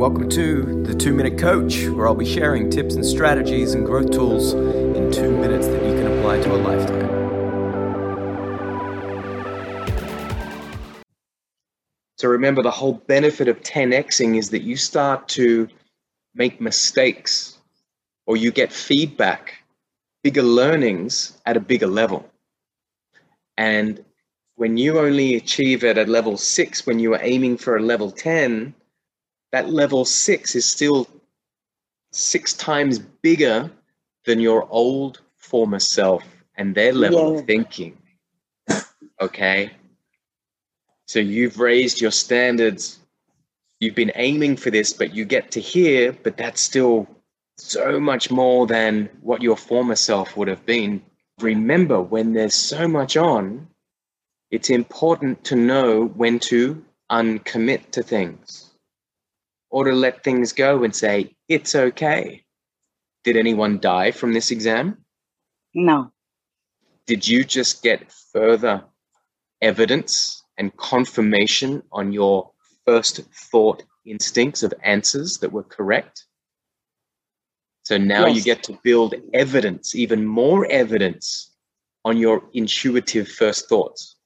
welcome 0.00 0.30
to 0.30 0.82
the 0.84 0.94
Two 0.94 1.12
Minute 1.12 1.38
Coach, 1.38 1.84
where 1.88 2.08
I'll 2.08 2.14
be 2.14 2.24
sharing 2.24 2.70
tips 2.70 2.94
and 2.94 3.04
strategies 3.04 3.74
and 3.74 3.84
growth 3.84 4.10
tools 4.10 4.54
in 4.54 5.12
two 5.12 5.30
minutes 5.30 5.66
that 5.66 5.84
you 5.84 5.92
can 5.92 6.06
apply 6.06 6.40
to 6.40 6.54
a 6.54 6.56
lifetime. 6.56 7.10
So 12.16 12.28
remember, 12.28 12.62
the 12.62 12.70
whole 12.70 12.94
benefit 12.94 13.46
of 13.46 13.60
10xing 13.60 14.38
is 14.38 14.48
that 14.48 14.62
you 14.62 14.78
start 14.78 15.28
to 15.28 15.68
make 16.34 16.62
mistakes 16.62 17.58
or 18.24 18.38
you 18.38 18.52
get 18.52 18.72
feedback, 18.72 19.62
bigger 20.22 20.42
learnings 20.42 21.36
at 21.44 21.58
a 21.58 21.60
bigger 21.60 21.86
level. 21.86 22.26
And 23.58 24.02
when 24.56 24.78
you 24.78 24.98
only 24.98 25.34
achieve 25.34 25.84
it 25.84 25.98
at 25.98 26.08
level 26.08 26.38
six, 26.38 26.86
when 26.86 27.00
you 27.00 27.12
are 27.12 27.20
aiming 27.22 27.58
for 27.58 27.76
a 27.76 27.82
level 27.82 28.10
10, 28.10 28.74
that 29.52 29.70
level 29.70 30.04
six 30.04 30.54
is 30.54 30.64
still 30.64 31.08
six 32.12 32.52
times 32.52 32.98
bigger 32.98 33.70
than 34.24 34.40
your 34.40 34.66
old 34.70 35.20
former 35.36 35.78
self 35.78 36.24
and 36.56 36.74
their 36.74 36.92
level 36.92 37.34
yeah. 37.34 37.40
of 37.40 37.46
thinking. 37.46 37.96
Okay. 39.20 39.70
So 41.06 41.18
you've 41.18 41.58
raised 41.58 42.00
your 42.00 42.10
standards. 42.10 43.00
You've 43.80 43.94
been 43.94 44.12
aiming 44.14 44.56
for 44.56 44.70
this, 44.70 44.92
but 44.92 45.14
you 45.14 45.24
get 45.24 45.50
to 45.52 45.60
here, 45.60 46.12
but 46.22 46.36
that's 46.36 46.60
still 46.60 47.08
so 47.56 48.00
much 48.00 48.30
more 48.30 48.66
than 48.66 49.10
what 49.20 49.42
your 49.42 49.56
former 49.56 49.96
self 49.96 50.36
would 50.36 50.48
have 50.48 50.64
been. 50.64 51.02
Remember, 51.40 52.00
when 52.00 52.32
there's 52.32 52.54
so 52.54 52.86
much 52.86 53.16
on, 53.16 53.68
it's 54.50 54.70
important 54.70 55.44
to 55.44 55.56
know 55.56 56.06
when 56.06 56.38
to 56.40 56.84
uncommit 57.10 57.90
to 57.90 58.02
things 58.02 58.69
or 59.70 59.84
to 59.84 59.92
let 59.92 60.22
things 60.22 60.52
go 60.52 60.84
and 60.84 60.94
say, 60.94 61.34
it's 61.48 61.74
okay. 61.74 62.44
Did 63.24 63.36
anyone 63.36 63.78
die 63.78 64.10
from 64.10 64.32
this 64.32 64.50
exam? 64.50 65.04
No. 65.74 66.12
Did 67.06 67.26
you 67.26 67.44
just 67.44 67.82
get 67.82 68.12
further 68.32 68.84
evidence 69.62 70.42
and 70.58 70.76
confirmation 70.76 71.82
on 71.92 72.12
your 72.12 72.50
first 72.84 73.20
thought 73.32 73.82
instincts 74.04 74.62
of 74.62 74.74
answers 74.82 75.38
that 75.38 75.52
were 75.52 75.62
correct. 75.62 76.24
So 77.84 77.96
now 77.96 78.26
yes. 78.26 78.36
you 78.36 78.42
get 78.42 78.62
to 78.64 78.78
build 78.82 79.14
evidence, 79.32 79.94
even 79.94 80.24
more 80.24 80.66
evidence 80.70 81.54
on 82.04 82.16
your 82.16 82.42
intuitive 82.52 83.28
first 83.28 83.68
thoughts. 83.68 84.16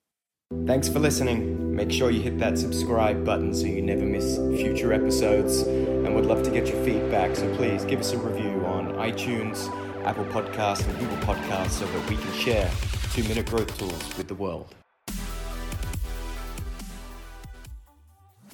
Thanks 0.66 0.88
for 0.88 0.98
listening. 0.98 1.76
Make 1.76 1.90
sure 1.92 2.10
you 2.10 2.20
hit 2.20 2.38
that 2.38 2.56
subscribe 2.56 3.24
button 3.24 3.52
so 3.54 3.66
you 3.66 3.82
never 3.82 4.04
miss 4.04 4.36
future 4.58 4.92
episodes. 4.92 5.62
And 5.62 6.14
we'd 6.14 6.24
love 6.24 6.42
to 6.44 6.50
get 6.50 6.68
your 6.68 6.82
feedback. 6.84 7.36
So 7.36 7.54
please 7.56 7.84
give 7.84 8.00
us 8.00 8.12
a 8.12 8.18
review 8.18 8.64
on 8.64 8.94
iTunes, 8.94 9.68
Apple 10.04 10.24
Podcasts, 10.26 10.88
and 10.88 10.98
Google 10.98 11.18
Podcasts 11.18 11.70
so 11.70 11.86
that 11.86 12.08
we 12.08 12.16
can 12.16 12.32
share 12.32 12.70
two 13.12 13.22
minute 13.24 13.46
growth 13.46 13.76
tools 13.78 14.16
with 14.16 14.28
the 14.28 14.34
world. 14.34 14.74